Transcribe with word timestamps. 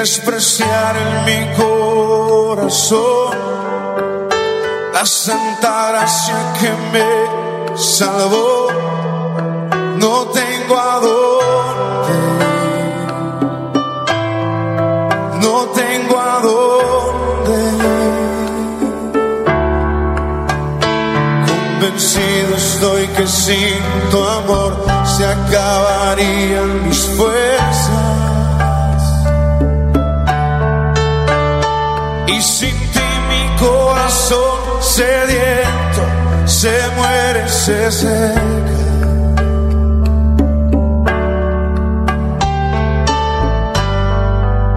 despreciar 0.00 0.96
en 0.96 1.24
mi 1.26 1.40
corazón 1.56 3.36
la 4.94 5.04
santa 5.04 5.90
gracia 5.90 6.36
que 6.58 6.70
me 6.90 7.76
salvó, 7.76 8.68
no 9.96 10.14
tengo 10.28 10.78
a 10.78 11.00
dónde 11.00 11.30
no 15.42 15.56
tengo 15.80 16.18
a 16.18 16.40
dónde. 16.48 17.58
Convencido 21.46 22.56
estoy 22.56 23.06
que 23.08 23.26
sin 23.26 23.82
tu 24.10 24.24
amor 24.24 24.72
se 25.04 25.26
acabarían 25.26 26.88
mis 26.88 27.04
fuerzas. 27.16 27.49
Corazón 34.30 34.82
sediento 34.82 36.02
se 36.46 36.88
muere, 36.96 37.48
se 37.48 37.90
seca. 37.90 38.60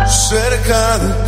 Cerca 0.08 0.98
de 1.00 1.22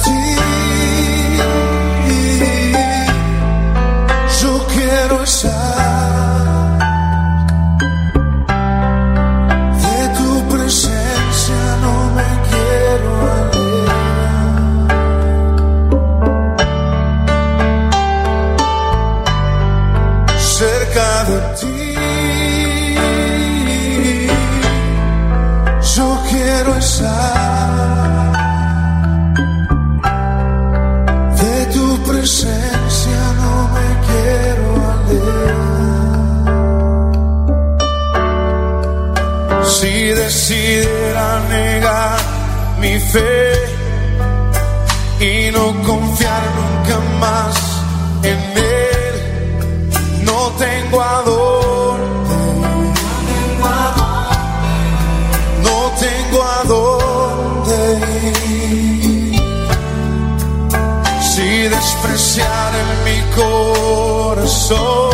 en 62.17 63.03
mi 63.03 63.19
corazón 63.35 65.09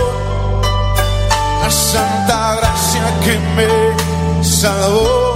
la 1.64 1.72
santa 1.72 2.58
gracia 2.58 3.02
que 3.24 3.40
me 3.56 4.44
salvó, 4.44 5.34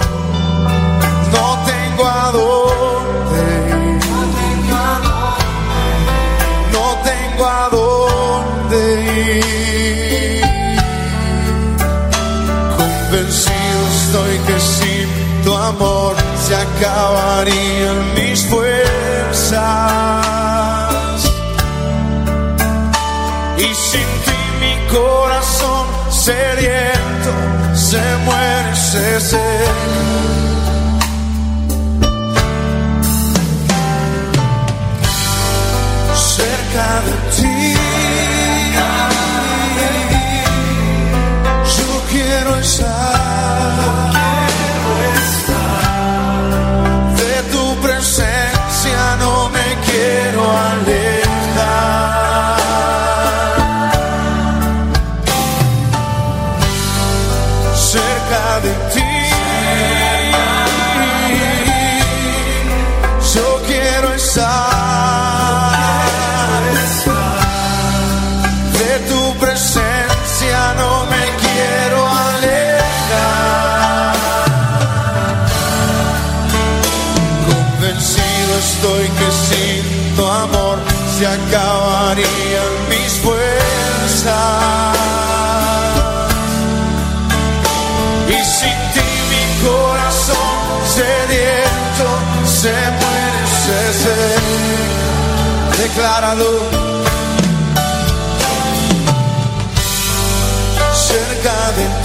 no 1.32 1.58
tengo 1.66 2.06
a 2.06 2.32
dónde 2.32 3.42
ir. 3.72 4.00
No 6.72 6.86
tengo 7.04 7.44
a 7.48 7.70
dónde 7.72 8.80
ir. 10.12 10.44
Convencido 12.78 13.80
estoy 13.96 14.38
que 14.46 14.58
sin 14.60 15.08
tu 15.44 15.52
amor 15.56 16.14
se 16.48 16.56
acabarían 16.56 18.14
mis 18.14 18.46
fuerzas. 18.46 20.25
Y 23.68 23.74
sin 23.74 24.10
ti 24.26 24.40
mi 24.60 24.74
corazón 24.94 25.88
sediento 26.12 27.32
se 27.74 28.02
muere, 28.26 28.76
se 28.76 29.20
cerca 36.16 37.15
Ti 88.94 89.02
mi 89.32 89.44
corazón 89.68 90.58
sediento 90.96 92.08
se 92.46 92.74
muere, 93.00 93.42
se 93.64 93.80
seca. 94.04 94.56
Decláralo. 95.82 96.52
Cerca 100.94 101.58
de 101.78 101.86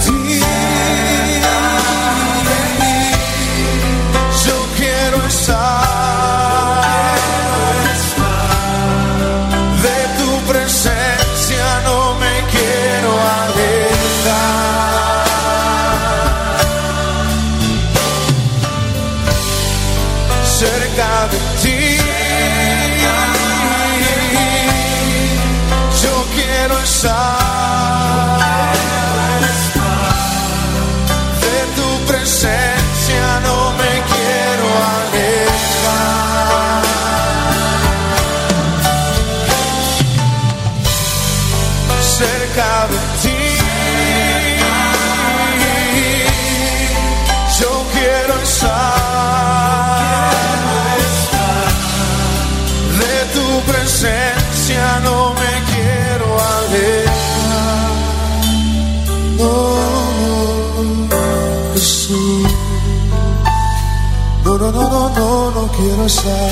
No, 64.91 65.09
no, 65.09 65.51
no, 65.51 65.71
quiero 65.71 66.05
estar 66.05 66.51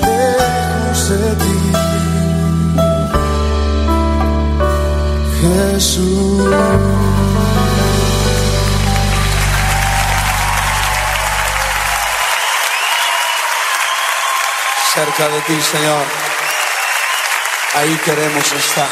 lejos 0.00 1.08
de 1.10 1.34
ti. 1.42 1.58
Jesús. 5.42 6.54
cerca 14.94 15.28
de 15.28 15.40
ti, 15.42 15.60
Señor. 15.60 16.06
Ahí 17.74 17.94
queremos 18.06 18.52
estar. 18.52 18.88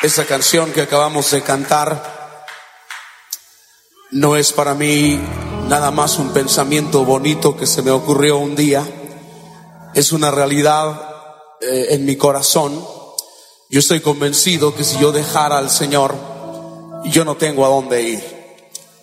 Esa 0.00 0.24
canción 0.24 0.72
que 0.72 0.80
acabamos 0.80 1.30
de 1.30 1.42
cantar 1.42 2.21
no 4.12 4.36
es 4.36 4.52
para 4.52 4.74
mí 4.74 5.18
nada 5.68 5.90
más 5.90 6.18
un 6.18 6.32
pensamiento 6.32 7.04
bonito 7.04 7.56
que 7.56 7.66
se 7.66 7.80
me 7.82 7.90
ocurrió 7.90 8.36
un 8.36 8.54
día. 8.54 8.86
Es 9.94 10.12
una 10.12 10.30
realidad 10.30 11.00
eh, 11.60 11.86
en 11.90 12.04
mi 12.04 12.16
corazón. 12.16 12.78
Yo 13.70 13.80
estoy 13.80 14.00
convencido 14.00 14.74
que 14.74 14.84
si 14.84 14.98
yo 14.98 15.12
dejara 15.12 15.56
al 15.56 15.70
Señor, 15.70 16.14
yo 17.06 17.24
no 17.24 17.36
tengo 17.36 17.64
a 17.64 17.70
dónde 17.70 18.02
ir. 18.02 18.22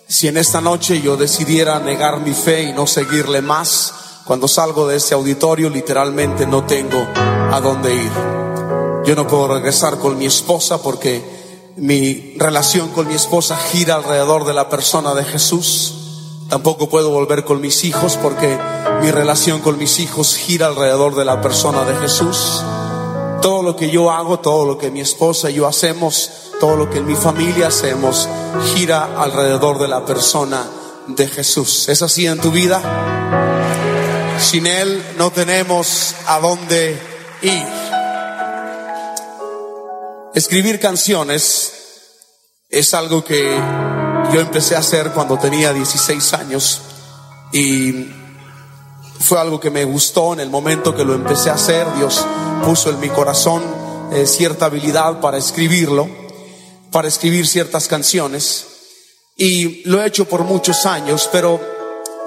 Si 0.06 0.28
en 0.28 0.36
esta 0.36 0.60
noche 0.60 1.02
yo 1.02 1.16
decidiera 1.16 1.80
negar 1.80 2.20
mi 2.20 2.32
fe 2.32 2.62
y 2.62 2.72
no 2.72 2.86
seguirle 2.86 3.42
más, 3.42 3.92
cuando 4.24 4.46
salgo 4.46 4.86
de 4.86 4.96
este 4.96 5.14
auditorio 5.14 5.70
literalmente 5.70 6.46
no 6.46 6.64
tengo 6.66 7.04
a 7.16 7.60
dónde 7.60 7.94
ir. 7.96 8.12
Yo 9.04 9.16
no 9.16 9.26
puedo 9.26 9.54
regresar 9.54 9.98
con 9.98 10.16
mi 10.16 10.26
esposa 10.26 10.80
porque 10.80 11.39
mi 11.80 12.34
relación 12.36 12.90
con 12.90 13.08
mi 13.08 13.14
esposa 13.14 13.56
gira 13.56 13.94
alrededor 13.94 14.44
de 14.44 14.52
la 14.52 14.68
persona 14.68 15.14
de 15.14 15.24
Jesús. 15.24 15.94
Tampoco 16.50 16.90
puedo 16.90 17.10
volver 17.10 17.44
con 17.44 17.62
mis 17.62 17.84
hijos 17.84 18.18
porque 18.22 18.58
mi 19.00 19.10
relación 19.10 19.60
con 19.60 19.78
mis 19.78 19.98
hijos 19.98 20.36
gira 20.36 20.66
alrededor 20.66 21.14
de 21.14 21.24
la 21.24 21.40
persona 21.40 21.84
de 21.84 21.96
Jesús. 21.96 22.62
Todo 23.40 23.62
lo 23.62 23.76
que 23.76 23.88
yo 23.88 24.10
hago, 24.10 24.40
todo 24.40 24.66
lo 24.66 24.76
que 24.76 24.90
mi 24.90 25.00
esposa 25.00 25.48
y 25.48 25.54
yo 25.54 25.66
hacemos, 25.66 26.30
todo 26.60 26.76
lo 26.76 26.90
que 26.90 26.98
en 26.98 27.06
mi 27.06 27.14
familia 27.14 27.68
hacemos 27.68 28.28
gira 28.74 29.16
alrededor 29.16 29.78
de 29.78 29.88
la 29.88 30.04
persona 30.04 30.62
de 31.06 31.28
Jesús. 31.28 31.88
¿Es 31.88 32.02
así 32.02 32.26
en 32.26 32.40
tu 32.40 32.50
vida? 32.50 32.82
Sin 34.38 34.66
Él 34.66 35.02
no 35.16 35.30
tenemos 35.30 36.14
a 36.26 36.40
dónde 36.40 37.00
ir. 37.40 37.89
Escribir 40.34 40.78
canciones 40.78 41.72
es 42.68 42.94
algo 42.94 43.24
que 43.24 43.56
yo 44.32 44.40
empecé 44.40 44.76
a 44.76 44.78
hacer 44.78 45.10
cuando 45.10 45.38
tenía 45.38 45.72
16 45.72 46.32
años 46.34 46.80
y 47.52 48.06
fue 49.18 49.40
algo 49.40 49.58
que 49.58 49.70
me 49.70 49.84
gustó 49.84 50.32
en 50.32 50.40
el 50.40 50.50
momento 50.50 50.94
que 50.94 51.04
lo 51.04 51.14
empecé 51.14 51.50
a 51.50 51.54
hacer. 51.54 51.86
Dios 51.96 52.24
puso 52.64 52.90
en 52.90 53.00
mi 53.00 53.08
corazón 53.08 53.62
eh, 54.12 54.26
cierta 54.26 54.66
habilidad 54.66 55.20
para 55.20 55.38
escribirlo 55.38 56.20
para 56.90 57.08
escribir 57.08 57.46
ciertas 57.46 57.86
canciones 57.86 58.66
y 59.36 59.82
lo 59.88 60.02
he 60.02 60.06
hecho 60.06 60.26
por 60.26 60.44
muchos 60.44 60.86
años, 60.86 61.28
pero 61.32 61.60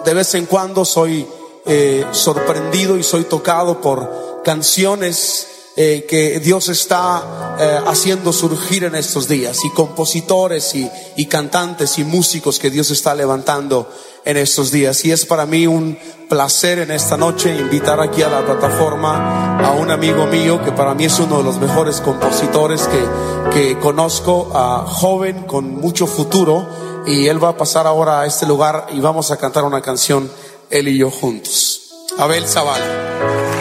de 0.04 0.14
vez 0.14 0.34
en 0.36 0.46
cuando 0.46 0.86
soy 0.86 1.28
eh, 1.66 2.06
sorprendido 2.12 2.98
y 2.98 3.04
soy 3.04 3.26
tocado 3.26 3.82
por 3.82 4.42
canciones 4.44 5.48
eh, 5.75 6.06
que 6.08 6.40
Dios 6.40 6.70
está 6.70 7.58
eh, 7.60 7.80
haciendo 7.88 8.31
surgir 8.31 8.84
en 8.84 8.94
estos 8.94 9.28
días 9.28 9.58
y 9.66 9.72
compositores 9.72 10.75
y, 10.75 10.90
y 11.16 11.25
cantantes 11.25 11.98
y 11.98 12.04
músicos 12.04 12.60
que 12.60 12.70
Dios 12.70 12.92
está 12.92 13.16
levantando 13.16 13.90
en 14.25 14.38
estos 14.38 14.72
días. 14.72 15.04
Y 15.06 15.12
es 15.12 15.25
para 15.25 15.46
mí 15.46 15.68
un 15.68 15.98
placer 16.30 16.80
en 16.80 16.92
esta 16.92 17.18
noche 17.18 17.56
invitar 17.56 18.00
aquí 18.00 18.22
a 18.22 18.30
la 18.30 18.46
plataforma 18.46 19.60
a 19.60 19.72
un 19.72 19.92
amigo 19.92 20.25
mío 20.28 20.64
que 20.64 20.72
para 20.72 20.94
mí 20.94 21.06
es 21.06 21.20
uno 21.20 21.38
de 21.38 21.44
los 21.44 21.58
mejores 21.58 22.02
compositores 22.02 22.88
que, 22.88 23.04
que 23.52 23.80
conozco, 23.80 24.52
a 24.54 24.86
joven 24.88 25.44
con 25.44 25.76
mucho 25.80 26.08
futuro. 26.08 26.68
Y 27.06 27.28
él 27.28 27.44
va 27.44 27.50
a 27.50 27.58
pasar 27.58 27.86
ahora 27.86 28.22
a 28.22 28.26
este 28.26 28.46
lugar 28.46 28.88
y 28.94 29.00
vamos 29.00 29.31
a 29.31 29.38
cantar 29.38 29.64
una 29.64 29.81
canción, 29.81 30.31
él 30.69 30.88
y 30.88 30.98
yo 30.98 31.12
juntos. 31.12 31.81
Abel 32.18 32.48
Zavala. 32.48 33.53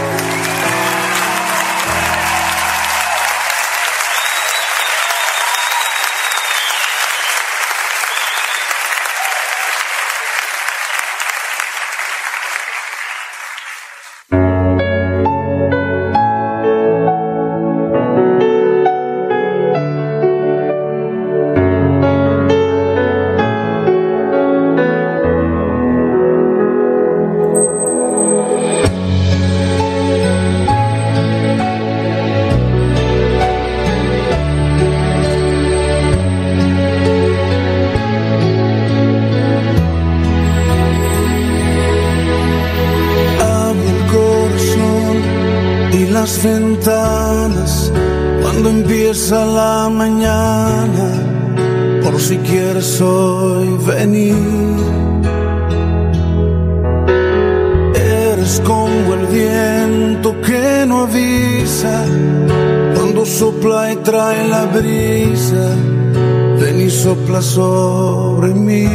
ventanas 46.42 47.92
cuando 48.42 48.70
empieza 48.70 49.44
la 49.46 49.88
mañana, 49.88 51.08
por 52.02 52.20
si 52.20 52.36
quieres 52.38 53.00
hoy 53.00 53.78
venir. 53.86 54.34
Eres 57.94 58.60
como 58.64 59.14
el 59.14 59.26
viento 59.26 60.40
que 60.40 60.84
no 60.86 61.02
avisa, 61.02 62.04
cuando 62.96 63.24
sopla 63.24 63.92
y 63.92 63.96
trae 63.96 64.48
la 64.48 64.64
brisa, 64.66 65.66
ven 66.60 66.80
y 66.80 66.90
sopla 66.90 67.40
sobre 67.40 68.48
mí. 68.54 68.88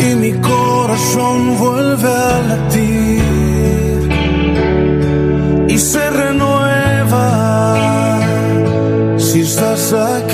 Y 0.00 0.14
mi 0.14 0.32
corazón 0.34 1.58
vuelve 1.58 2.08
a 2.08 2.40
latir 2.48 3.37
se 5.78 6.10
renueva 6.10 7.76
si 9.16 9.42
estás 9.42 9.92
aquí. 9.92 10.27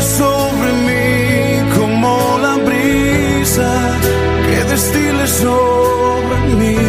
sobre 0.00 0.72
mí 0.86 1.72
como 1.76 2.38
la 2.40 2.56
brisa 2.56 3.70
que 4.46 4.64
destile 4.64 5.26
sobre 5.26 6.54
mí. 6.58 6.85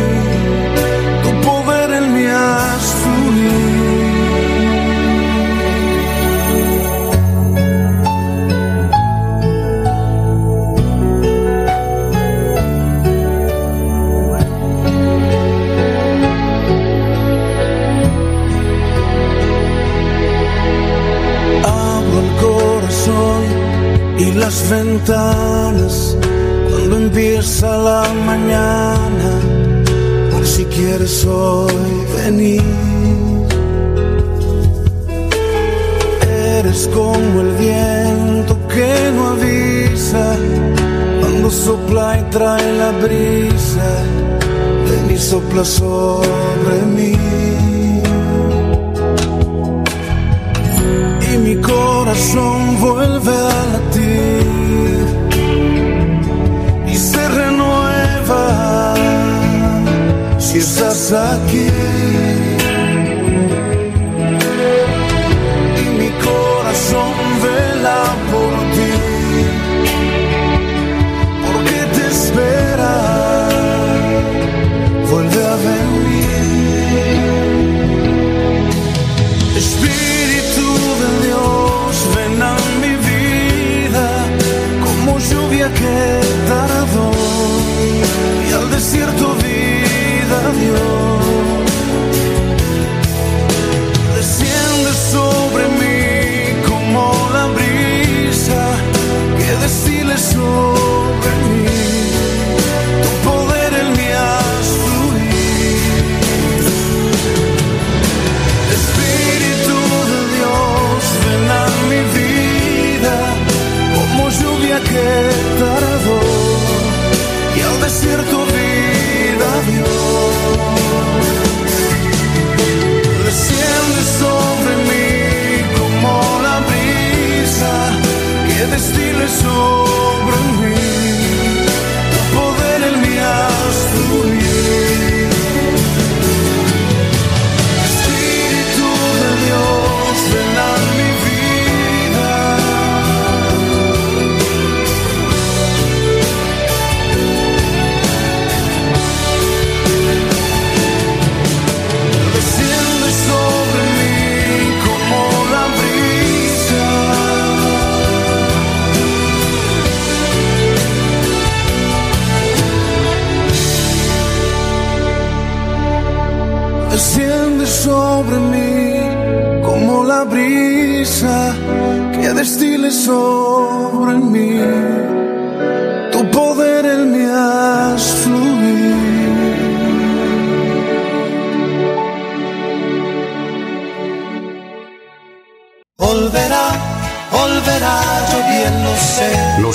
Sopla 45.47 45.63
sobre 45.63 46.85
mí. 46.85 47.16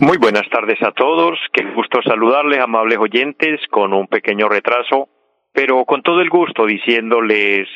Muy 0.00 0.16
buenas 0.16 0.48
tardes 0.48 0.80
a 0.82 0.92
todos. 0.92 1.40
Qué 1.52 1.64
gusto 1.74 2.00
saludarles, 2.02 2.60
amables 2.60 2.98
oyentes, 2.98 3.60
con 3.68 3.92
un 3.92 4.06
pequeño 4.06 4.48
retraso, 4.48 5.08
pero 5.52 5.84
con 5.86 6.02
todo 6.02 6.20
el 6.20 6.30
gusto 6.30 6.66
diciéndoles 6.66 7.66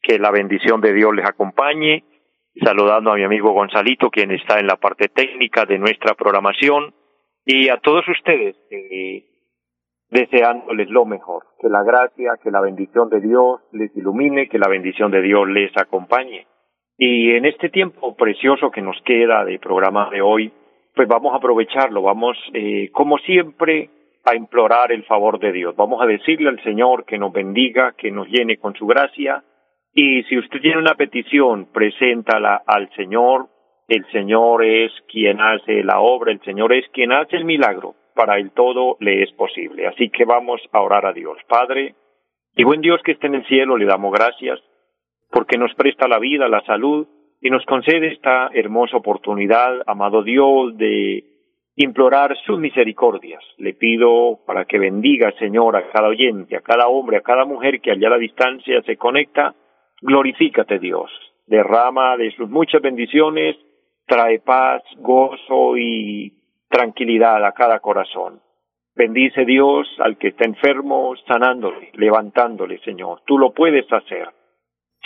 que 0.00 0.20
la 0.20 0.30
bendición 0.30 0.80
de 0.80 0.92
Dios 0.92 1.12
les 1.16 1.26
acompañe, 1.26 2.04
saludando 2.62 3.10
a 3.10 3.16
mi 3.16 3.24
amigo 3.24 3.50
Gonzalito, 3.50 4.08
quien 4.08 4.30
está 4.30 4.60
en 4.60 4.68
la 4.68 4.76
parte 4.76 5.08
técnica 5.08 5.64
de 5.64 5.80
nuestra 5.80 6.14
programación, 6.14 6.94
y 7.44 7.68
a 7.68 7.78
todos 7.78 8.06
ustedes, 8.06 8.54
eh, 8.70 9.24
deseándoles 10.10 10.88
lo 10.90 11.04
mejor, 11.06 11.42
que 11.60 11.68
la 11.68 11.82
gracia, 11.82 12.38
que 12.40 12.52
la 12.52 12.60
bendición 12.60 13.08
de 13.08 13.20
Dios 13.20 13.62
les 13.72 13.90
ilumine, 13.96 14.48
que 14.48 14.60
la 14.60 14.68
bendición 14.68 15.10
de 15.10 15.22
Dios 15.22 15.48
les 15.48 15.76
acompañe. 15.76 16.46
Y 16.96 17.32
en 17.32 17.46
este 17.46 17.68
tiempo 17.68 18.14
precioso 18.14 18.70
que 18.70 18.80
nos 18.80 18.96
queda 19.04 19.44
de 19.44 19.58
programa 19.58 20.08
de 20.10 20.22
hoy, 20.22 20.52
pues 20.94 21.08
vamos 21.08 21.32
a 21.32 21.36
aprovecharlo, 21.36 22.02
vamos, 22.02 22.36
eh, 22.52 22.90
como 22.92 23.18
siempre, 23.18 23.90
a 24.24 24.34
implorar 24.34 24.92
el 24.92 25.04
favor 25.04 25.38
de 25.38 25.52
Dios. 25.52 25.76
Vamos 25.76 26.00
a 26.00 26.06
decirle 26.06 26.48
al 26.48 26.62
Señor 26.62 27.04
que 27.04 27.18
nos 27.18 27.32
bendiga, 27.32 27.92
que 27.96 28.10
nos 28.10 28.28
llene 28.28 28.56
con 28.56 28.74
su 28.74 28.86
gracia. 28.86 29.42
Y 29.92 30.22
si 30.24 30.38
usted 30.38 30.60
tiene 30.60 30.78
una 30.78 30.94
petición, 30.94 31.66
preséntala 31.72 32.62
al 32.66 32.90
Señor. 32.94 33.48
El 33.86 34.06
Señor 34.12 34.64
es 34.64 34.92
quien 35.08 35.40
hace 35.40 35.84
la 35.84 36.00
obra, 36.00 36.32
el 36.32 36.40
Señor 36.40 36.72
es 36.72 36.88
quien 36.90 37.12
hace 37.12 37.36
el 37.36 37.44
milagro. 37.44 37.94
Para 38.14 38.38
él 38.38 38.52
todo 38.52 38.96
le 39.00 39.22
es 39.22 39.32
posible. 39.32 39.86
Así 39.86 40.08
que 40.08 40.24
vamos 40.24 40.60
a 40.72 40.80
orar 40.80 41.04
a 41.04 41.12
Dios. 41.12 41.36
Padre, 41.48 41.94
y 42.56 42.64
buen 42.64 42.80
Dios 42.80 43.02
que 43.04 43.12
esté 43.12 43.26
en 43.26 43.34
el 43.34 43.46
cielo, 43.46 43.76
le 43.76 43.84
damos 43.84 44.12
gracias 44.12 44.60
porque 45.30 45.58
nos 45.58 45.74
presta 45.74 46.06
la 46.06 46.20
vida, 46.20 46.48
la 46.48 46.62
salud 46.62 47.08
y 47.44 47.50
nos 47.50 47.62
concede 47.66 48.06
esta 48.06 48.48
hermosa 48.54 48.96
oportunidad, 48.96 49.82
amado 49.86 50.22
Dios, 50.22 50.78
de 50.78 51.24
implorar 51.76 52.34
sus 52.46 52.58
misericordias. 52.58 53.44
Le 53.58 53.74
pido 53.74 54.40
para 54.46 54.64
que 54.64 54.78
bendiga, 54.78 55.30
Señor, 55.38 55.76
a 55.76 55.90
cada 55.90 56.08
oyente, 56.08 56.56
a 56.56 56.62
cada 56.62 56.88
hombre, 56.88 57.18
a 57.18 57.20
cada 57.20 57.44
mujer 57.44 57.82
que 57.82 57.90
allá 57.90 58.06
a 58.06 58.12
la 58.12 58.16
distancia 58.16 58.80
se 58.86 58.96
conecta. 58.96 59.54
Glorifícate, 60.00 60.78
Dios. 60.78 61.10
Derrama 61.46 62.16
de 62.16 62.30
sus 62.30 62.48
muchas 62.48 62.80
bendiciones, 62.80 63.56
trae 64.06 64.38
paz, 64.38 64.82
gozo 64.96 65.76
y 65.76 66.32
tranquilidad 66.70 67.44
a 67.44 67.52
cada 67.52 67.80
corazón. 67.80 68.40
Bendice 68.96 69.44
Dios 69.44 69.86
al 69.98 70.16
que 70.16 70.28
está 70.28 70.46
enfermo, 70.46 71.14
sanándole, 71.26 71.90
levantándole, 71.92 72.78
Señor. 72.78 73.20
Tú 73.26 73.38
lo 73.38 73.52
puedes 73.52 73.84
hacer. 73.92 74.30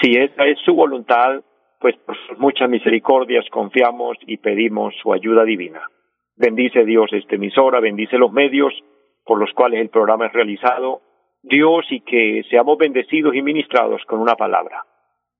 Si 0.00 0.12
esa 0.12 0.46
es 0.46 0.60
su 0.60 0.74
voluntad, 0.74 1.42
pues 1.78 1.96
por 1.98 2.16
sus 2.26 2.38
muchas 2.38 2.68
misericordias 2.68 3.44
confiamos 3.50 4.16
y 4.26 4.36
pedimos 4.38 4.94
su 5.02 5.12
ayuda 5.12 5.44
divina. 5.44 5.82
Bendice 6.36 6.84
Dios 6.84 7.12
esta 7.12 7.36
emisora, 7.36 7.80
bendice 7.80 8.18
los 8.18 8.32
medios 8.32 8.72
por 9.24 9.38
los 9.38 9.52
cuales 9.52 9.80
el 9.80 9.88
programa 9.88 10.26
es 10.26 10.32
realizado. 10.32 11.02
Dios 11.42 11.86
y 11.90 12.00
que 12.00 12.42
seamos 12.50 12.78
bendecidos 12.78 13.34
y 13.34 13.42
ministrados 13.42 14.02
con 14.06 14.20
una 14.20 14.34
palabra. 14.34 14.84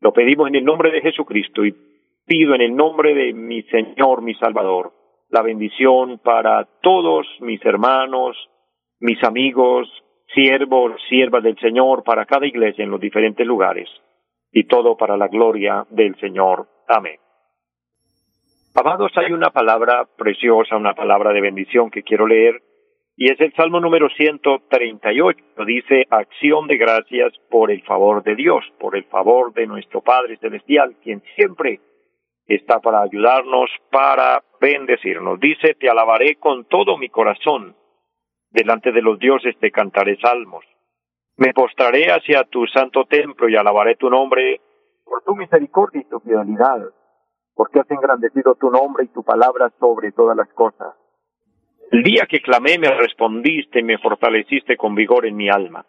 Lo 0.00 0.12
pedimos 0.12 0.48
en 0.48 0.56
el 0.56 0.64
nombre 0.64 0.90
de 0.90 1.00
Jesucristo 1.00 1.64
y 1.64 1.74
pido 2.26 2.54
en 2.54 2.60
el 2.60 2.76
nombre 2.76 3.14
de 3.14 3.32
mi 3.32 3.62
Señor, 3.62 4.22
mi 4.22 4.34
Salvador, 4.34 4.92
la 5.30 5.42
bendición 5.42 6.18
para 6.18 6.68
todos 6.82 7.26
mis 7.40 7.64
hermanos 7.64 8.36
mis 9.00 9.22
amigos, 9.22 9.88
siervos, 10.34 10.92
siervas 11.08 11.42
del 11.42 11.58
Señor, 11.58 12.02
para 12.04 12.26
cada 12.26 12.46
iglesia 12.46 12.84
en 12.84 12.90
los 12.90 13.00
diferentes 13.00 13.46
lugares, 13.46 13.88
y 14.52 14.64
todo 14.64 14.96
para 14.96 15.16
la 15.16 15.28
gloria 15.28 15.86
del 15.90 16.18
Señor. 16.20 16.66
Amén. 16.86 17.18
Amados, 18.74 19.12
hay 19.16 19.32
una 19.32 19.50
palabra 19.50 20.06
preciosa, 20.16 20.76
una 20.76 20.94
palabra 20.94 21.32
de 21.32 21.40
bendición 21.40 21.90
que 21.90 22.02
quiero 22.02 22.26
leer, 22.26 22.62
y 23.16 23.32
es 23.32 23.40
el 23.40 23.52
Salmo 23.54 23.80
número 23.80 24.08
138. 24.10 25.64
Dice, 25.66 26.06
acción 26.08 26.68
de 26.68 26.76
gracias 26.76 27.32
por 27.50 27.72
el 27.72 27.82
favor 27.82 28.22
de 28.22 28.36
Dios, 28.36 28.64
por 28.78 28.96
el 28.96 29.04
favor 29.06 29.52
de 29.52 29.66
nuestro 29.66 30.00
Padre 30.02 30.36
Celestial, 30.36 30.94
quien 31.02 31.20
siempre 31.34 31.80
está 32.46 32.78
para 32.78 33.02
ayudarnos, 33.02 33.70
para 33.90 34.44
bendecirnos. 34.60 35.40
Dice, 35.40 35.74
te 35.74 35.90
alabaré 35.90 36.36
con 36.36 36.66
todo 36.66 36.96
mi 36.96 37.08
corazón, 37.08 37.74
delante 38.50 38.92
de 38.92 39.02
los 39.02 39.18
dioses 39.18 39.58
te 39.58 39.72
cantaré 39.72 40.16
salmos. 40.20 40.64
Me 41.38 41.52
postraré 41.54 42.10
hacia 42.10 42.42
tu 42.50 42.66
santo 42.66 43.04
templo 43.04 43.48
y 43.48 43.54
alabaré 43.54 43.94
tu 43.94 44.10
nombre 44.10 44.60
por 45.04 45.22
tu 45.22 45.36
misericordia 45.36 46.00
y 46.00 46.08
tu 46.08 46.18
fidelidad, 46.18 46.90
porque 47.54 47.78
has 47.78 47.90
engrandecido 47.92 48.56
tu 48.56 48.70
nombre 48.70 49.04
y 49.04 49.08
tu 49.08 49.22
palabra 49.22 49.70
sobre 49.78 50.10
todas 50.10 50.36
las 50.36 50.48
cosas. 50.48 50.94
El 51.92 52.02
día 52.02 52.26
que 52.28 52.40
clamé 52.40 52.76
me 52.78 52.90
respondiste 52.90 53.78
y 53.78 53.82
me 53.84 53.98
fortaleciste 53.98 54.76
con 54.76 54.96
vigor 54.96 55.26
en 55.26 55.36
mi 55.36 55.48
alma. 55.48 55.86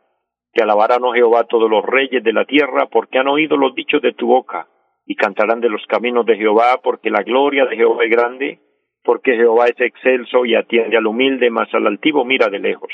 Te 0.54 0.62
alabarán, 0.62 1.04
oh 1.04 1.14
Jehová, 1.14 1.46
todos 1.46 1.68
los 1.68 1.84
reyes 1.84 2.24
de 2.24 2.32
la 2.32 2.46
tierra, 2.46 2.86
porque 2.86 3.18
han 3.18 3.28
oído 3.28 3.58
los 3.58 3.74
dichos 3.74 4.04
de 4.04 4.14
tu 4.14 4.28
boca, 4.28 4.68
y 5.08 5.16
cantarán 5.16 5.62
de 5.62 5.70
los 5.70 5.84
caminos 5.88 6.28
de 6.28 6.38
Jehová, 6.38 6.80
porque 6.84 7.10
la 7.10 7.24
gloria 7.24 7.66
de 7.66 7.76
Jehová 7.76 8.04
es 8.04 8.12
grande, 8.12 8.60
porque 9.04 9.36
Jehová 9.36 9.66
es 9.66 9.80
excelso 9.82 10.46
y 10.46 10.54
atiende 10.54 10.96
al 10.96 11.08
humilde, 11.08 11.50
mas 11.50 11.74
al 11.74 11.88
altivo 11.88 12.24
mira 12.24 12.50
de 12.50 12.60
lejos. 12.60 12.92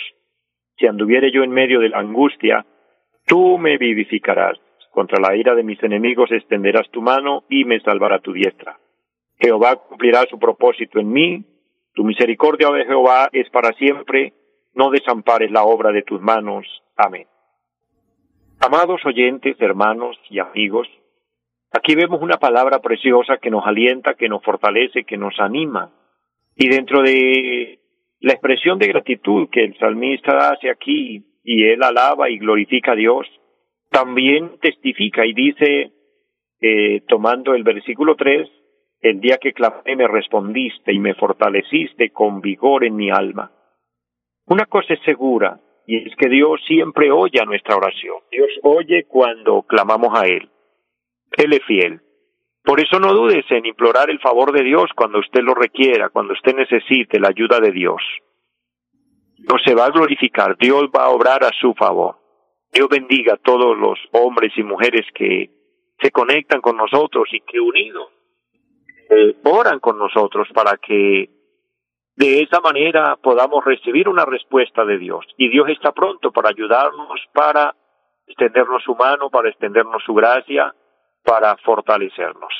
Si 0.77 0.88
anduviere 0.88 1.32
yo 1.32 1.44
en 1.44 1.51
medio 1.51 1.79
de 1.79 1.89
la 1.89 2.00
angustia, 2.00 2.65
tú 3.25 3.58
me 3.58 3.77
vivificarás. 3.77 4.60
Contra 4.91 5.20
la 5.20 5.36
ira 5.36 5.55
de 5.55 5.63
mis 5.63 5.82
enemigos 5.84 6.32
extenderás 6.32 6.89
tu 6.89 7.01
mano 7.01 7.44
y 7.50 7.65
me 7.65 7.79
salvará 7.82 8.20
tu 8.20 8.32
diestra. 8.34 8.79
Jehová 9.38 9.75
cumplirá 9.75 10.25
su 10.29 10.39
propósito 10.39 11.00
en 11.00 11.12
mí. 11.12 11.44
Tu 11.94 12.03
misericordia, 12.03 12.70
oh 12.70 12.75
Jehová, 12.75 13.29
es 13.32 13.50
para 13.50 13.74
siempre. 13.74 14.34
No 14.74 14.89
desampares 14.89 15.51
la 15.51 15.63
obra 15.63 15.91
de 15.91 16.03
tus 16.03 16.22
manos. 16.22 16.65
Amén. 16.96 17.27
Amados 18.60 19.05
oyentes, 19.05 19.58
hermanos 19.60 20.17
y 20.29 20.39
amigos, 20.39 20.88
aquí 21.72 21.94
vemos 21.94 22.22
una 22.22 22.38
palabra 22.38 22.79
preciosa 22.79 23.38
que 23.38 23.51
nos 23.51 23.65
alienta, 23.65 24.15
que 24.15 24.29
nos 24.29 24.41
fortalece, 24.44 25.03
que 25.03 25.17
nos 25.17 25.39
anima. 25.39 25.91
Y 26.55 26.70
dentro 26.70 27.01
de 27.01 27.79
la 28.25 28.34
expresión 28.34 28.79
de 28.79 28.88
gratitud 28.88 29.50
que 29.51 29.63
el 29.63 29.77
salmista 29.77 30.50
hace 30.50 30.72
aquí, 30.72 31.24
y 31.44 31.63
él 31.65 31.84
alaba 31.84 32.27
y 32.27 32.39
glorifica 32.39 32.94
a 32.94 32.96
Dios, 32.96 33.27
también 33.91 34.58
testifica 34.62 35.27
y 35.27 35.34
dice, 35.34 35.91
eh, 36.60 37.01
tomando 37.08 37.53
el 37.53 37.62
versículo 37.62 38.15
3, 38.15 38.50
el 39.01 39.22
día 39.22 39.38
que 39.38 39.53
clamé 39.53 39.96
me 39.96 40.08
respondiste 40.08 40.91
y 40.91 40.98
me 40.98 41.13
fortaleciste 41.13 42.10
con 42.10 42.41
vigor 42.41 42.84
en 42.84 42.96
mi 42.96 43.12
alma. 43.12 43.51
Una 44.48 44.65
cosa 44.65 44.96
es 44.96 45.00
segura, 45.05 45.60
y 45.86 46.08
es 46.08 46.15
que 46.15 46.27
Dios 46.27 46.59
siempre 46.66 47.11
oye 47.11 47.40
a 47.40 47.46
nuestra 47.46 47.75
oración. 47.75 48.18
Dios 48.31 48.50
oye 48.64 49.05
cuando 49.07 49.61
clamamos 49.68 50.20
a 50.20 50.25
Él. 50.25 50.50
Él 51.38 51.53
es 51.53 51.64
fiel. 51.66 52.01
Por 52.66 52.80
eso 52.80 53.00
no 53.00 53.14
dudes 53.14 53.46
en 53.50 53.66
implorar 53.66 54.10
el 54.10 54.20
favor 54.20 54.51
de 54.51 54.64
Dios 54.64 54.90
cuando 54.96 55.20
usted 55.20 55.42
lo 55.42 55.54
requiera, 55.54 56.10
cuando 56.10 56.34
usted 56.34 56.56
necesite 56.56 57.20
la 57.20 57.30
ayuda 57.30 57.60
de 57.60 57.72
Dios. 57.72 58.01
No 59.38 59.58
se 59.64 59.75
va 59.75 59.86
a 59.86 59.92
glorificar, 59.92 60.58
Dios 60.58 60.86
va 60.96 61.06
a 61.06 61.10
obrar 61.10 61.44
a 61.44 61.51
su 61.60 61.74
favor. 61.75 62.18
Dios 62.74 62.90
bendiga 62.90 63.36
a 63.36 63.38
todos 63.38 63.78
los 63.78 64.00
hombres 64.12 64.51
y 64.58 64.64
mujeres 64.64 65.06
que 65.14 65.51
se 66.01 66.12
conectan 66.12 66.60
con 66.62 66.75
nosotros 66.75 67.30
y 67.32 67.42
que 67.42 67.60
unidos 67.60 68.12
oran 69.44 69.80
con 69.80 69.98
nosotros 69.98 70.48
para 70.54 70.78
que 70.78 71.30
de 72.16 72.42
esa 72.42 72.60
manera 72.62 73.18
podamos 73.22 73.64
recibir 73.64 74.10
una 74.10 74.25
respuesta 74.25 74.86
de 74.86 74.98
Dios. 74.98 75.25
Y 75.38 75.50
Dios 75.50 75.70
está 75.70 75.92
pronto 75.92 76.32
para 76.32 76.50
ayudarnos, 76.50 77.22
para 77.34 77.75
extendernos 78.25 78.84
su 78.84 78.96
mano, 78.96 79.30
para 79.30 79.50
extendernos 79.50 80.01
su 80.04 80.14
gracia, 80.14 80.74
para 81.25 81.57
fortalecernos. 81.57 82.53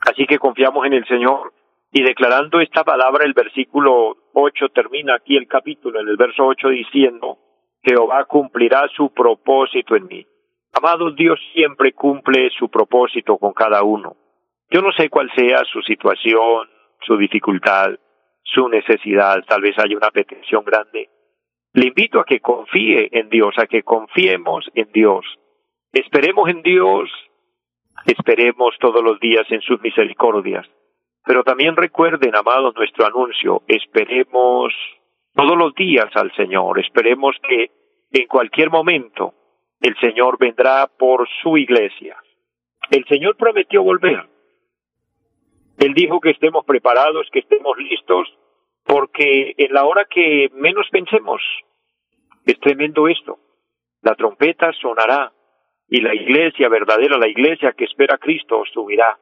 Así 0.00 0.26
que 0.26 0.38
confiamos 0.38 0.86
en 0.86 0.94
el 0.94 1.06
Señor 1.06 1.52
y 1.92 2.02
declarando 2.02 2.60
esta 2.60 2.84
palabra, 2.84 3.24
el 3.24 3.32
versículo 3.32 4.16
8 4.32 4.68
termina 4.70 5.14
aquí 5.14 5.36
el 5.36 5.48
capítulo, 5.48 6.00
en 6.00 6.08
el 6.08 6.16
verso 6.16 6.44
8 6.44 6.68
diciendo, 6.68 7.38
Jehová 7.82 8.24
cumplirá 8.24 8.88
su 8.94 9.12
propósito 9.12 9.96
en 9.96 10.06
mí. 10.06 10.26
Amados, 10.72 11.16
Dios 11.16 11.40
siempre 11.54 11.92
cumple 11.92 12.50
su 12.50 12.68
propósito 12.68 13.38
con 13.38 13.52
cada 13.52 13.82
uno. 13.82 14.16
Yo 14.70 14.82
no 14.82 14.92
sé 14.92 15.08
cuál 15.08 15.30
sea 15.34 15.62
su 15.64 15.80
situación, 15.82 16.68
su 17.00 17.16
dificultad, 17.16 17.98
su 18.42 18.68
necesidad, 18.68 19.42
tal 19.46 19.62
vez 19.62 19.78
haya 19.78 19.96
una 19.96 20.10
petición 20.10 20.64
grande. 20.64 21.08
Le 21.72 21.88
invito 21.88 22.20
a 22.20 22.24
que 22.24 22.40
confíe 22.40 23.08
en 23.12 23.28
Dios, 23.28 23.54
a 23.58 23.66
que 23.66 23.82
confiemos 23.82 24.68
en 24.74 24.90
Dios. 24.92 25.24
Esperemos 25.96 26.46
en 26.50 26.60
Dios, 26.60 27.08
esperemos 28.04 28.76
todos 28.78 29.02
los 29.02 29.18
días 29.18 29.46
en 29.48 29.62
sus 29.62 29.80
misericordias. 29.80 30.66
Pero 31.24 31.42
también 31.42 31.74
recuerden, 31.74 32.36
amados, 32.36 32.74
nuestro 32.76 33.06
anuncio, 33.06 33.62
esperemos 33.66 34.74
todos 35.34 35.56
los 35.56 35.74
días 35.74 36.14
al 36.14 36.30
Señor. 36.34 36.80
Esperemos 36.80 37.34
que 37.48 37.70
en 38.12 38.26
cualquier 38.26 38.68
momento 38.68 39.32
el 39.80 39.96
Señor 39.98 40.36
vendrá 40.38 40.86
por 40.86 41.26
su 41.42 41.56
iglesia. 41.56 42.18
El 42.90 43.06
Señor 43.06 43.38
prometió 43.38 43.82
volver. 43.82 44.28
Él 45.78 45.94
dijo 45.94 46.20
que 46.20 46.32
estemos 46.32 46.66
preparados, 46.66 47.26
que 47.32 47.38
estemos 47.38 47.74
listos, 47.78 48.28
porque 48.84 49.54
en 49.56 49.72
la 49.72 49.86
hora 49.86 50.04
que 50.04 50.50
menos 50.52 50.86
pensemos, 50.90 51.40
es 52.44 52.60
tremendo 52.60 53.08
esto. 53.08 53.38
La 54.02 54.14
trompeta 54.14 54.74
sonará 54.74 55.32
y 55.88 56.00
la 56.00 56.14
iglesia 56.14 56.68
verdadera, 56.68 57.18
la 57.18 57.28
iglesia 57.28 57.72
que 57.72 57.84
espera 57.84 58.16
a 58.16 58.18
Cristo, 58.18 58.62
subirá. 58.72 59.18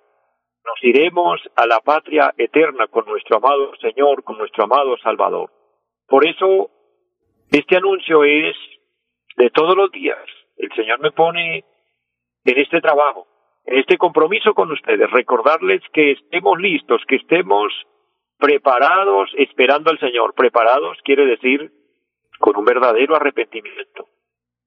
Nos 0.65 0.83
iremos 0.83 1.41
a 1.57 1.67
la 1.67 1.81
patria 1.81 2.33
eterna 2.39 2.87
con 2.87 3.05
nuestro 3.07 3.37
amado 3.37 3.73
Señor, 3.81 4.25
con 4.25 4.39
nuestro 4.39 4.65
amado 4.65 4.97
Salvador. 4.99 5.51
Por 6.07 6.27
eso, 6.27 6.71
este 7.51 7.77
anuncio 7.77 8.25
es 8.25 8.57
de 9.37 9.51
todos 9.51 9.77
los 9.77 9.91
días. 9.91 10.19
El 10.57 10.73
Señor 10.75 11.01
me 11.01 11.11
pone 11.11 11.65
en 12.45 12.59
este 12.59 12.81
trabajo, 12.81 13.27
en 13.67 13.79
este 13.79 13.99
compromiso 13.99 14.55
con 14.55 14.73
ustedes, 14.73 15.11
recordarles 15.11 15.83
que 15.93 16.13
estemos 16.13 16.59
listos, 16.59 17.03
que 17.09 17.17
estemos 17.17 17.73
preparados 18.39 19.31
esperando 19.37 19.91
al 19.91 19.99
Señor. 19.99 20.35
Preparados 20.35 20.99
quiere 21.05 21.27
decir 21.27 21.73
con 22.39 22.57
un 22.57 22.65
verdadero 22.65 23.17
arrepentimiento, 23.17 24.09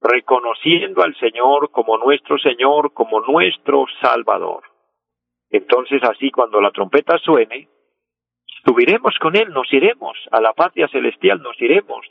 reconociendo 0.02 1.04
al 1.04 1.16
Señor 1.16 1.72
como 1.72 1.98
nuestro 1.98 2.38
Señor, 2.38 2.94
como 2.94 3.22
nuestro 3.22 3.86
Salvador. 4.02 4.64
Entonces 5.50 6.02
así 6.04 6.30
cuando 6.32 6.62
la 6.62 6.72
trompeta 6.72 7.18
suene, 7.20 7.70
subiremos 8.66 9.18
con 9.20 9.36
Él, 9.36 9.50
nos 9.50 9.72
iremos 9.72 10.18
a 10.32 10.42
la 10.42 10.54
patria 10.54 10.88
celestial, 10.90 11.42
nos 11.42 11.60
iremos 11.62 12.06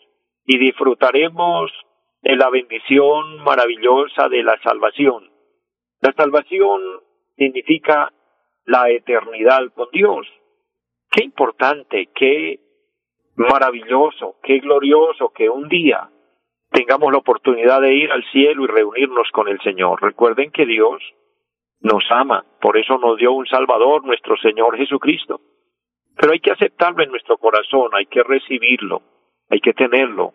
y 0.46 0.58
disfrutaremos 0.58 1.70
de 2.22 2.36
la 2.36 2.50
bendición 2.50 3.42
maravillosa 3.44 4.28
de 4.28 4.42
la 4.42 4.60
salvación. 4.62 5.30
La 6.00 6.12
salvación 6.12 6.80
significa 7.36 8.12
la 8.64 8.90
eternidad 8.90 9.62
con 9.74 9.88
Dios. 9.92 10.26
Qué 11.10 11.24
importante, 11.24 12.08
qué 12.14 12.58
maravilloso, 13.36 14.36
qué 14.42 14.58
glorioso 14.58 15.32
que 15.32 15.48
un 15.48 15.68
día 15.68 16.10
tengamos 16.70 17.12
la 17.12 17.18
oportunidad 17.18 17.80
de 17.80 17.94
ir 17.94 18.10
al 18.10 18.24
cielo 18.30 18.64
y 18.64 18.66
reunirnos 18.66 19.28
con 19.32 19.48
el 19.48 19.60
Señor. 19.60 20.02
Recuerden 20.02 20.50
que 20.50 20.66
Dios 20.66 21.02
nos 21.80 22.04
ama, 22.10 22.44
por 22.60 22.76
eso 22.76 22.98
nos 22.98 23.16
dio 23.16 23.32
un 23.32 23.46
Salvador, 23.46 24.04
nuestro 24.04 24.36
Señor 24.36 24.76
Jesucristo. 24.76 25.40
Pero 26.16 26.32
hay 26.32 26.40
que 26.40 26.52
aceptarlo 26.52 27.02
en 27.02 27.10
nuestro 27.10 27.36
corazón, 27.38 27.90
hay 27.94 28.06
que 28.06 28.22
recibirlo, 28.22 29.02
hay 29.50 29.60
que 29.60 29.74
tenerlo 29.74 30.32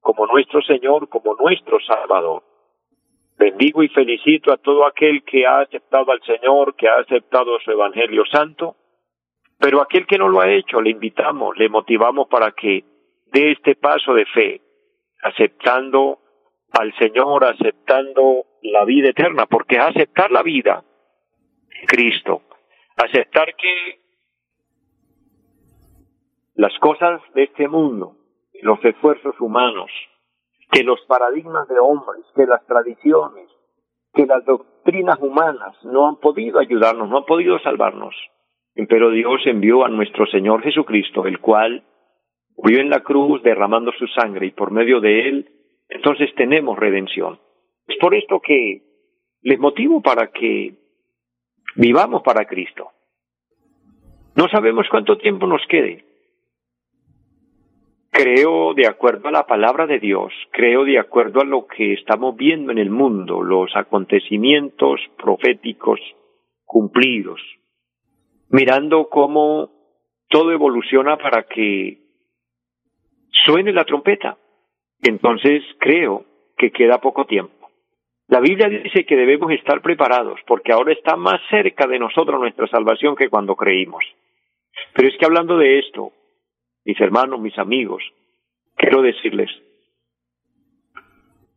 como 0.00 0.26
nuestro 0.26 0.60
Señor, 0.62 1.08
como 1.08 1.34
nuestro 1.36 1.78
Salvador. 1.80 2.42
Bendigo 3.38 3.82
y 3.82 3.88
felicito 3.88 4.52
a 4.52 4.58
todo 4.58 4.84
aquel 4.86 5.22
que 5.24 5.46
ha 5.46 5.60
aceptado 5.60 6.12
al 6.12 6.20
Señor, 6.22 6.74
que 6.74 6.88
ha 6.88 6.96
aceptado 6.96 7.58
su 7.60 7.70
Evangelio 7.70 8.24
Santo, 8.30 8.76
pero 9.58 9.80
aquel 9.80 10.06
que 10.06 10.18
no 10.18 10.28
lo 10.28 10.40
ha 10.40 10.50
hecho, 10.50 10.80
le 10.80 10.90
invitamos, 10.90 11.56
le 11.56 11.68
motivamos 11.68 12.28
para 12.28 12.52
que 12.52 12.84
dé 13.32 13.52
este 13.52 13.76
paso 13.76 14.14
de 14.14 14.26
fe, 14.26 14.60
aceptando 15.22 16.18
al 16.78 16.94
Señor, 16.98 17.44
aceptando 17.44 18.46
la 18.62 18.84
vida 18.84 19.10
eterna, 19.10 19.46
porque 19.46 19.78
aceptar 19.78 20.30
la 20.30 20.42
vida, 20.42 20.84
Cristo, 21.86 22.42
aceptar 22.96 23.54
que 23.56 24.00
las 26.54 26.76
cosas 26.78 27.20
de 27.34 27.44
este 27.44 27.68
mundo 27.68 28.16
los 28.62 28.84
esfuerzos 28.84 29.34
humanos, 29.40 29.90
que 30.70 30.84
los 30.84 31.00
paradigmas 31.06 31.68
de 31.68 31.78
hombres, 31.78 32.24
que 32.34 32.46
las 32.46 32.64
tradiciones, 32.66 33.48
que 34.12 34.26
las 34.26 34.44
doctrinas 34.44 35.18
humanas 35.20 35.76
no 35.84 36.08
han 36.08 36.16
podido 36.16 36.58
ayudarnos, 36.58 37.08
no 37.08 37.18
han 37.18 37.24
podido 37.24 37.58
salvarnos. 37.60 38.14
Pero 38.88 39.10
Dios 39.10 39.40
envió 39.46 39.84
a 39.84 39.88
nuestro 39.88 40.26
Señor 40.26 40.62
Jesucristo, 40.62 41.26
el 41.26 41.40
cual 41.40 41.84
murió 42.62 42.80
en 42.80 42.90
la 42.90 43.00
cruz 43.00 43.42
derramando 43.42 43.92
su 43.92 44.06
sangre 44.08 44.46
y 44.46 44.50
por 44.50 44.70
medio 44.70 45.00
de 45.00 45.28
él, 45.28 45.50
entonces 45.88 46.30
tenemos 46.36 46.78
redención. 46.78 47.38
Es 47.86 47.96
por 47.98 48.14
esto 48.14 48.40
que 48.40 48.82
les 49.42 49.58
motivo 49.58 50.02
para 50.02 50.30
que 50.30 50.74
vivamos 51.76 52.22
para 52.22 52.44
Cristo. 52.44 52.90
No 54.36 54.48
sabemos 54.48 54.86
cuánto 54.90 55.16
tiempo 55.18 55.46
nos 55.46 55.62
quede. 55.68 56.04
Creo 58.10 58.74
de 58.74 58.86
acuerdo 58.86 59.28
a 59.28 59.32
la 59.32 59.46
palabra 59.46 59.86
de 59.86 59.98
Dios, 59.98 60.32
creo 60.52 60.84
de 60.84 60.98
acuerdo 60.98 61.40
a 61.40 61.44
lo 61.44 61.66
que 61.66 61.94
estamos 61.94 62.36
viendo 62.36 62.72
en 62.72 62.78
el 62.78 62.90
mundo, 62.90 63.42
los 63.42 63.74
acontecimientos 63.74 65.00
proféticos 65.16 66.00
cumplidos, 66.64 67.40
mirando 68.50 69.08
cómo 69.08 69.70
todo 70.28 70.52
evoluciona 70.52 71.16
para 71.16 71.44
que 71.44 71.99
suene 73.44 73.72
la 73.72 73.84
trompeta. 73.84 74.36
Entonces 75.02 75.62
creo 75.78 76.24
que 76.56 76.70
queda 76.70 77.00
poco 77.00 77.24
tiempo. 77.24 77.70
La 78.28 78.40
Biblia 78.40 78.68
dice 78.68 79.04
que 79.04 79.16
debemos 79.16 79.50
estar 79.52 79.80
preparados 79.82 80.38
porque 80.46 80.72
ahora 80.72 80.92
está 80.92 81.16
más 81.16 81.40
cerca 81.50 81.86
de 81.86 81.98
nosotros 81.98 82.38
nuestra 82.38 82.68
salvación 82.68 83.16
que 83.16 83.28
cuando 83.28 83.56
creímos. 83.56 84.04
Pero 84.94 85.08
es 85.08 85.16
que 85.18 85.26
hablando 85.26 85.58
de 85.58 85.80
esto, 85.80 86.12
mis 86.84 87.00
hermanos, 87.00 87.40
mis 87.40 87.58
amigos, 87.58 88.02
quiero 88.76 89.02
decirles, 89.02 89.50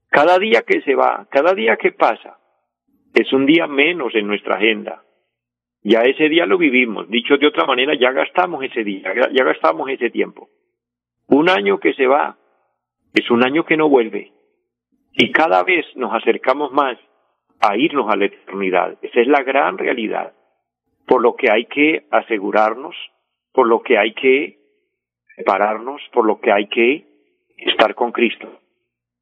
cada 0.09 0.39
día 0.39 0.63
que 0.63 0.81
se 0.81 0.95
va, 0.95 1.27
cada 1.29 1.53
día 1.53 1.77
que 1.77 1.91
pasa, 1.91 2.37
es 3.13 3.31
un 3.33 3.45
día 3.45 3.67
menos 3.67 4.15
en 4.15 4.27
nuestra 4.27 4.55
agenda. 4.55 5.03
Ya 5.83 6.01
ese 6.03 6.29
día 6.29 6.45
lo 6.45 6.57
vivimos. 6.57 7.09
Dicho 7.09 7.37
de 7.37 7.47
otra 7.47 7.65
manera, 7.65 7.93
ya 7.93 8.11
gastamos 8.11 8.63
ese 8.63 8.83
día, 8.83 9.13
ya 9.31 9.43
gastamos 9.43 9.89
ese 9.89 10.09
tiempo. 10.09 10.49
Un 11.27 11.49
año 11.49 11.79
que 11.79 11.93
se 11.93 12.07
va 12.07 12.37
es 13.13 13.29
un 13.29 13.43
año 13.43 13.65
que 13.65 13.77
no 13.77 13.89
vuelve. 13.89 14.31
Y 15.13 15.31
cada 15.31 15.63
vez 15.63 15.85
nos 15.95 16.13
acercamos 16.13 16.71
más 16.71 16.97
a 17.59 17.77
irnos 17.77 18.11
a 18.11 18.15
la 18.15 18.25
eternidad. 18.25 18.97
Esa 19.01 19.21
es 19.21 19.27
la 19.27 19.43
gran 19.43 19.77
realidad. 19.77 20.33
Por 21.05 21.21
lo 21.21 21.35
que 21.35 21.51
hay 21.51 21.65
que 21.65 22.05
asegurarnos, 22.11 22.95
por 23.51 23.67
lo 23.67 23.81
que 23.81 23.97
hay 23.97 24.13
que 24.13 24.57
separarnos, 25.35 26.01
por 26.11 26.25
lo 26.25 26.39
que 26.39 26.51
hay 26.51 26.67
que 26.67 27.05
estar 27.57 27.95
con 27.95 28.11
Cristo. 28.11 28.59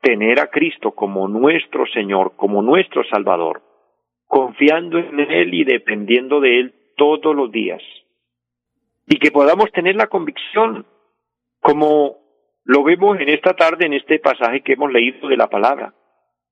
Tener 0.01 0.39
a 0.39 0.47
Cristo 0.47 0.91
como 0.91 1.27
nuestro 1.27 1.85
Señor, 1.87 2.33
como 2.35 2.61
nuestro 2.61 3.03
Salvador, 3.03 3.61
confiando 4.25 4.97
en 4.97 5.19
Él 5.19 5.53
y 5.53 5.63
dependiendo 5.63 6.39
de 6.39 6.59
Él 6.59 6.73
todos 6.97 7.35
los 7.35 7.51
días. 7.51 7.81
Y 9.07 9.17
que 9.17 9.31
podamos 9.31 9.71
tener 9.71 9.95
la 9.95 10.07
convicción, 10.07 10.85
como 11.61 12.17
lo 12.63 12.83
vemos 12.83 13.19
en 13.19 13.29
esta 13.29 13.53
tarde, 13.53 13.85
en 13.85 13.93
este 13.93 14.19
pasaje 14.19 14.61
que 14.61 14.73
hemos 14.73 14.91
leído 14.91 15.29
de 15.29 15.37
la 15.37 15.49
palabra, 15.49 15.93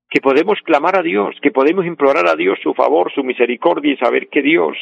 que 0.09 0.21
podemos 0.21 0.59
clamar 0.63 0.97
a 0.97 1.03
Dios, 1.03 1.35
que 1.41 1.51
podemos 1.51 1.85
implorar 1.85 2.27
a 2.27 2.35
Dios 2.35 2.57
su 2.63 2.73
favor, 2.73 3.11
su 3.13 3.23
misericordia 3.23 3.93
y 3.93 3.97
saber 3.97 4.29
que 4.29 4.41
Dios 4.41 4.77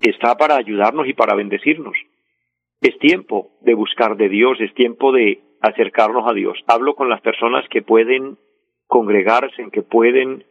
está 0.00 0.36
para 0.36 0.56
ayudarnos 0.56 1.06
y 1.06 1.14
para 1.14 1.34
bendecirnos. 1.34 1.96
Es 2.80 2.98
tiempo 2.98 3.52
de 3.60 3.74
buscar 3.74 4.16
de 4.16 4.28
Dios, 4.28 4.58
es 4.60 4.72
tiempo 4.74 5.12
de 5.12 5.42
acercarnos 5.60 6.28
a 6.28 6.32
Dios. 6.32 6.58
Hablo 6.66 6.94
con 6.94 7.08
las 7.08 7.20
personas 7.20 7.66
que 7.68 7.82
pueden 7.82 8.38
congregarse, 8.86 9.68
que 9.70 9.82
pueden 9.82 10.44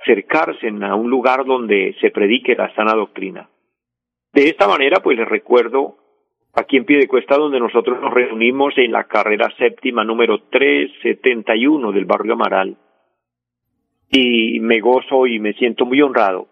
acercarse 0.00 0.68
a 0.68 0.94
un 0.94 1.10
lugar 1.10 1.44
donde 1.44 1.96
se 2.00 2.10
predique 2.10 2.54
la 2.54 2.72
sana 2.74 2.94
doctrina. 2.94 3.50
De 4.32 4.48
esta 4.48 4.68
manera, 4.68 5.00
pues 5.02 5.18
les 5.18 5.28
recuerdo 5.28 5.96
aquí 6.54 6.76
en 6.76 6.84
Piedecuesta, 6.84 7.36
donde 7.36 7.58
nosotros 7.58 8.00
nos 8.00 8.12
reunimos 8.12 8.74
en 8.78 8.92
la 8.92 9.04
carrera 9.04 9.50
séptima 9.58 10.04
número 10.04 10.38
371 10.50 11.92
del 11.92 12.04
barrio 12.04 12.34
Amaral. 12.34 12.76
Y 14.10 14.60
me 14.60 14.80
gozo 14.80 15.26
y 15.26 15.40
me 15.40 15.54
siento 15.54 15.84
muy 15.84 16.00
honrado 16.00 16.48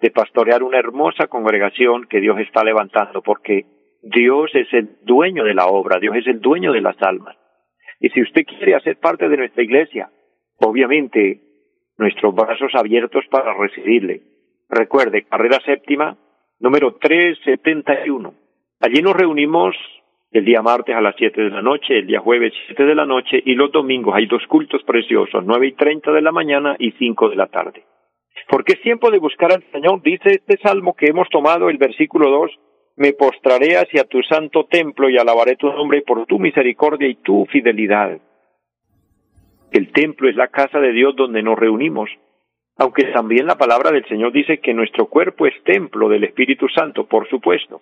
de 0.00 0.10
pastorear 0.10 0.62
una 0.62 0.78
hermosa 0.78 1.26
congregación 1.26 2.06
que 2.06 2.20
Dios 2.20 2.38
está 2.40 2.64
levantando, 2.64 3.22
porque 3.22 3.66
Dios 4.02 4.50
es 4.54 4.72
el 4.72 4.96
dueño 5.02 5.44
de 5.44 5.54
la 5.54 5.66
obra, 5.66 6.00
Dios 6.00 6.16
es 6.16 6.26
el 6.26 6.40
dueño 6.40 6.72
de 6.72 6.80
las 6.80 7.00
almas. 7.02 7.36
Y 8.00 8.08
si 8.08 8.22
usted 8.22 8.44
quiere 8.44 8.74
hacer 8.74 8.98
parte 8.98 9.28
de 9.28 9.36
nuestra 9.36 9.62
iglesia, 9.62 10.10
obviamente 10.58 11.40
nuestros 11.98 12.34
brazos 12.34 12.74
abiertos 12.74 13.24
para 13.30 13.54
recibirle. 13.54 14.22
Recuerde, 14.68 15.24
carrera 15.24 15.60
séptima, 15.64 16.16
número 16.58 16.94
371 16.94 18.41
Allí 18.84 19.00
nos 19.00 19.14
reunimos 19.14 19.76
el 20.32 20.44
día 20.44 20.60
martes 20.60 20.96
a 20.96 21.00
las 21.00 21.14
siete 21.14 21.40
de 21.40 21.50
la 21.50 21.62
noche, 21.62 22.00
el 22.00 22.08
día 22.08 22.18
jueves 22.18 22.52
siete 22.66 22.84
de 22.84 22.96
la 22.96 23.06
noche 23.06 23.40
y 23.46 23.54
los 23.54 23.70
domingos 23.70 24.12
hay 24.12 24.26
dos 24.26 24.44
cultos 24.48 24.82
preciosos, 24.82 25.44
nueve 25.46 25.68
y 25.68 25.72
treinta 25.74 26.10
de 26.10 26.20
la 26.20 26.32
mañana 26.32 26.74
y 26.80 26.90
cinco 26.98 27.28
de 27.28 27.36
la 27.36 27.46
tarde. 27.46 27.84
Porque 28.48 28.72
es 28.72 28.82
tiempo 28.82 29.12
de 29.12 29.20
buscar 29.20 29.52
al 29.52 29.62
Señor. 29.70 30.02
Dice 30.02 30.30
este 30.30 30.56
salmo 30.56 30.96
que 30.96 31.06
hemos 31.06 31.28
tomado, 31.28 31.70
el 31.70 31.78
versículo 31.78 32.28
dos, 32.28 32.50
me 32.96 33.12
postraré 33.12 33.76
hacia 33.76 34.02
tu 34.02 34.20
santo 34.24 34.66
templo 34.68 35.08
y 35.08 35.16
alabaré 35.16 35.54
tu 35.54 35.68
nombre 35.68 36.02
por 36.02 36.26
tu 36.26 36.40
misericordia 36.40 37.06
y 37.06 37.14
tu 37.14 37.46
fidelidad. 37.52 38.18
El 39.70 39.92
templo 39.92 40.28
es 40.28 40.34
la 40.34 40.48
casa 40.48 40.80
de 40.80 40.90
Dios 40.90 41.14
donde 41.14 41.44
nos 41.44 41.56
reunimos, 41.56 42.10
aunque 42.78 43.04
también 43.12 43.46
la 43.46 43.58
palabra 43.58 43.92
del 43.92 44.08
Señor 44.08 44.32
dice 44.32 44.58
que 44.58 44.74
nuestro 44.74 45.06
cuerpo 45.06 45.46
es 45.46 45.54
templo 45.62 46.08
del 46.08 46.24
Espíritu 46.24 46.66
Santo, 46.68 47.06
por 47.06 47.28
supuesto. 47.28 47.80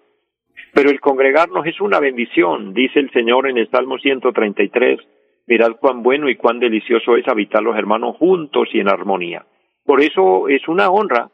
Pero 0.72 0.90
el 0.90 1.00
congregarnos 1.00 1.66
es 1.66 1.80
una 1.80 1.98
bendición, 2.00 2.72
dice 2.74 3.00
el 3.00 3.10
Señor 3.10 3.48
en 3.48 3.58
el 3.58 3.68
Salmo 3.70 3.98
133, 3.98 5.00
mirad 5.46 5.72
cuán 5.80 6.02
bueno 6.02 6.28
y 6.28 6.36
cuán 6.36 6.60
delicioso 6.60 7.16
es 7.16 7.26
habitar 7.26 7.62
los 7.62 7.76
hermanos 7.76 8.16
juntos 8.16 8.68
y 8.72 8.80
en 8.80 8.88
armonía. 8.88 9.44
Por 9.84 10.00
eso 10.00 10.48
es 10.48 10.66
una 10.68 10.90
honra 10.90 11.30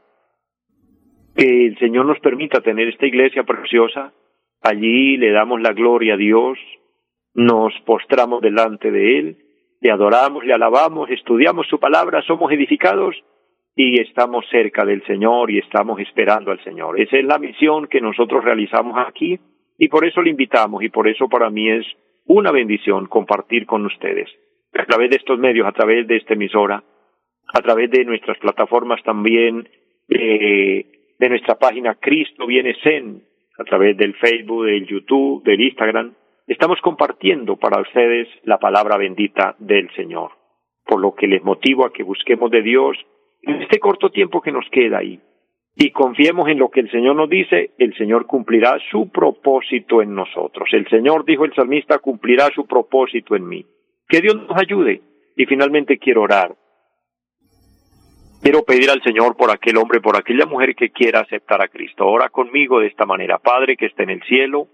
que 1.37 1.67
el 1.67 1.79
Señor 1.79 2.07
nos 2.07 2.19
permita 2.21 2.61
tener 2.61 2.89
esta 2.89 3.07
iglesia 3.07 3.45
preciosa. 3.45 4.13
Allí 4.63 5.19
le 5.19 5.31
damos 5.33 5.61
la 5.61 5.73
gloria 5.73 6.15
a 6.15 6.17
Dios, 6.17 6.59
nos 7.35 7.75
postramos 7.85 8.41
delante 8.41 8.91
de 8.91 9.19
Él, 9.19 9.37
le 9.83 9.91
adoramos, 9.91 10.45
le 10.45 10.55
alabamos, 10.55 11.11
estudiamos 11.11 11.67
su 11.69 11.79
palabra, 11.79 12.23
somos 12.23 12.51
edificados 12.51 13.15
y 13.79 14.01
estamos 14.01 14.47
cerca 14.51 14.87
del 14.87 15.05
Señor 15.05 15.51
y 15.51 15.59
estamos 15.59 16.01
esperando 16.01 16.51
al 16.51 16.65
Señor. 16.65 16.99
Esa 16.99 17.19
es 17.19 17.25
la 17.25 17.39
misión 17.39 17.87
que 17.87 18.01
nosotros 18.01 18.43
realizamos 18.43 18.97
aquí 19.07 19.39
y 19.79 19.89
por 19.89 20.07
eso 20.07 20.23
le 20.23 20.31
invitamos 20.31 20.83
y 20.83 20.89
por 20.89 21.07
eso 21.07 21.29
para 21.29 21.51
mí 21.51 21.71
es 21.71 21.87
una 22.25 22.51
bendición 22.51 23.07
compartir 23.07 23.67
con 23.67 23.85
ustedes 23.85 24.31
a 24.75 24.87
través 24.87 25.11
de 25.11 25.17
estos 25.17 25.39
medios, 25.39 25.67
a 25.67 25.73
través 25.73 26.07
de 26.07 26.17
esta 26.17 26.33
emisora, 26.33 26.83
a 27.55 27.61
través 27.61 27.91
de 27.91 28.05
nuestras 28.07 28.39
plataformas 28.39 29.03
también, 29.03 29.69
eh, 30.09 30.87
de 31.19 31.29
nuestra 31.29 31.57
página 31.57 31.97
Cristo 31.97 32.47
Viene 32.47 32.75
Zen, 32.83 33.23
a 33.59 33.65
través 33.65 33.97
del 33.97 34.15
Facebook, 34.15 34.65
del 34.65 34.87
YouTube, 34.87 35.45
del 35.45 35.61
Instagram. 35.61 36.15
Estamos 36.47 36.81
compartiendo 36.81 37.57
para 37.57 37.81
ustedes 37.81 38.29
la 38.45 38.59
palabra 38.59 38.97
bendita 38.97 39.55
del 39.59 39.91
Señor, 39.95 40.33
por 40.85 41.01
lo 41.01 41.15
que 41.15 41.27
les 41.27 41.43
motivo 41.43 41.87
a 41.87 41.93
que 41.93 42.03
busquemos 42.03 42.51
de 42.51 42.63
Dios 42.63 42.97
en 43.43 43.63
este 43.63 43.79
corto 43.79 44.11
tiempo 44.11 44.41
que 44.41 44.53
nos 44.53 44.67
queda 44.71 44.99
ahí 44.99 45.21
y 45.79 45.91
confiemos 45.91 46.49
en 46.49 46.59
lo 46.59 46.71
que 46.71 46.81
el 46.81 46.91
Señor 46.91 47.17
nos 47.17 47.29
dice, 47.29 47.73
el 47.77 47.95
Señor 47.97 48.25
cumplirá 48.25 48.79
su 48.91 49.11
propósito 49.11 50.01
en 50.01 50.15
nosotros. 50.15 50.71
El 50.73 50.89
Señor, 50.89 51.27
dijo 51.27 51.45
el 51.45 51.55
salmista, 51.55 51.99
cumplirá 51.99 52.49
su 52.55 52.67
propósito 52.67 53.37
en 53.37 53.47
mí. 53.47 53.67
Que 54.09 54.23
Dios 54.23 54.37
nos 54.37 54.59
ayude. 54.59 55.03
Y 55.37 55.45
finalmente 55.45 55.99
quiero 55.99 56.23
orar. 56.23 56.57
Quiero 58.43 58.63
pedir 58.63 58.89
al 58.89 59.03
Señor 59.03 59.37
por 59.37 59.51
aquel 59.51 59.77
hombre, 59.77 60.01
por 60.01 60.17
aquella 60.17 60.47
mujer 60.47 60.75
que 60.75 60.89
quiera 60.89 61.21
aceptar 61.21 61.61
a 61.61 61.69
Cristo. 61.69 62.07
Ora 62.07 62.31
conmigo 62.31 62.81
de 62.81 62.87
esta 62.87 63.05
manera. 63.05 63.39
Padre 63.39 63.77
que 63.77 63.85
está 63.85 64.03
en 64.03 64.11
el 64.11 64.23
cielo, 64.23 64.69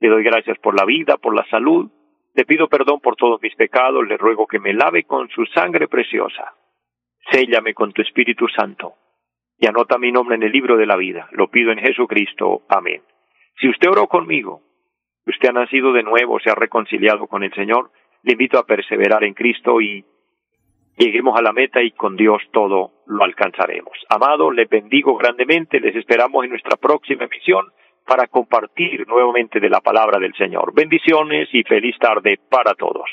le 0.00 0.08
doy 0.08 0.24
gracias 0.24 0.56
por 0.58 0.74
la 0.74 0.86
vida, 0.86 1.18
por 1.18 1.36
la 1.36 1.44
salud. 1.50 1.90
Le 2.34 2.46
pido 2.46 2.68
perdón 2.68 3.00
por 3.00 3.16
todos 3.16 3.42
mis 3.42 3.54
pecados. 3.56 4.08
Le 4.08 4.16
ruego 4.16 4.46
que 4.46 4.58
me 4.58 4.72
lave 4.72 5.04
con 5.04 5.28
su 5.28 5.44
sangre 5.46 5.86
preciosa 5.86 6.54
séllame 7.30 7.74
con 7.74 7.92
tu 7.92 8.02
Espíritu 8.02 8.48
Santo 8.48 8.94
y 9.58 9.66
anota 9.66 9.98
mi 9.98 10.12
nombre 10.12 10.36
en 10.36 10.42
el 10.42 10.52
libro 10.52 10.76
de 10.76 10.86
la 10.86 10.96
vida. 10.96 11.28
Lo 11.32 11.48
pido 11.48 11.72
en 11.72 11.78
Jesucristo. 11.78 12.62
Amén. 12.68 13.02
Si 13.60 13.68
usted 13.68 13.88
oró 13.88 14.06
conmigo, 14.06 14.62
usted 15.26 15.48
ha 15.48 15.52
nacido 15.52 15.92
de 15.92 16.02
nuevo, 16.02 16.38
se 16.40 16.50
ha 16.50 16.54
reconciliado 16.54 17.26
con 17.26 17.42
el 17.42 17.52
Señor, 17.54 17.90
le 18.22 18.32
invito 18.32 18.58
a 18.58 18.66
perseverar 18.66 19.24
en 19.24 19.34
Cristo 19.34 19.80
y 19.80 20.04
lleguemos 20.98 21.38
a 21.38 21.42
la 21.42 21.52
meta 21.52 21.82
y 21.82 21.92
con 21.92 22.16
Dios 22.16 22.42
todo 22.52 22.92
lo 23.06 23.24
alcanzaremos. 23.24 23.96
Amado, 24.08 24.50
le 24.50 24.66
bendigo 24.66 25.16
grandemente, 25.16 25.80
les 25.80 25.96
esperamos 25.96 26.44
en 26.44 26.50
nuestra 26.50 26.76
próxima 26.76 27.24
emisión 27.24 27.66
para 28.06 28.26
compartir 28.28 29.06
nuevamente 29.06 29.60
de 29.60 29.68
la 29.68 29.80
palabra 29.80 30.18
del 30.18 30.32
Señor. 30.34 30.72
Bendiciones 30.74 31.48
y 31.52 31.62
feliz 31.64 31.96
tarde 31.98 32.38
para 32.48 32.74
todos. 32.74 33.10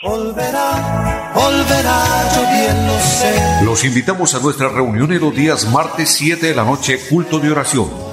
Los 3.65 3.85
invitamos 3.85 4.35
a 4.35 4.43
nuestra 4.43 4.69
reunión 4.69 5.11
en 5.11 5.21
los 5.21 5.35
días 5.35 5.71
martes 5.73 6.09
7 6.09 6.47
de 6.47 6.55
la 6.55 6.63
noche, 6.63 6.97
culto 7.09 7.39
de 7.39 7.51
oración 7.51 8.12